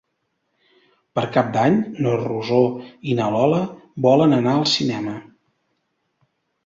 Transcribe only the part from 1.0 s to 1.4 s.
Per